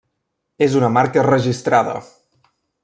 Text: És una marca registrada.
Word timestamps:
És 0.67 0.77
una 0.79 0.89
marca 0.95 1.27
registrada. 1.29 1.95